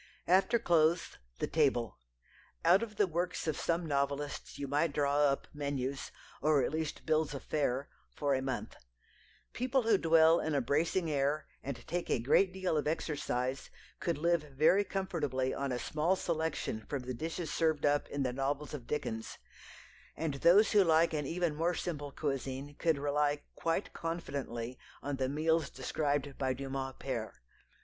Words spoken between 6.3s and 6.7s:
or